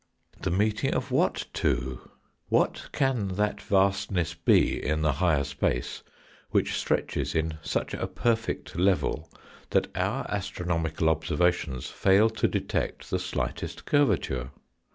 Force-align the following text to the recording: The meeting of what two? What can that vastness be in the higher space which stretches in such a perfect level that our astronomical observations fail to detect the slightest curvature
The 0.41 0.49
meeting 0.49 0.95
of 0.95 1.11
what 1.11 1.45
two? 1.53 2.09
What 2.49 2.89
can 2.91 3.35
that 3.35 3.61
vastness 3.61 4.33
be 4.33 4.83
in 4.83 5.03
the 5.03 5.11
higher 5.11 5.43
space 5.43 6.01
which 6.49 6.73
stretches 6.73 7.35
in 7.35 7.59
such 7.61 7.93
a 7.93 8.07
perfect 8.07 8.75
level 8.75 9.29
that 9.69 9.95
our 9.95 10.25
astronomical 10.27 11.07
observations 11.07 11.85
fail 11.91 12.31
to 12.31 12.47
detect 12.47 13.11
the 13.11 13.19
slightest 13.19 13.85
curvature 13.85 14.49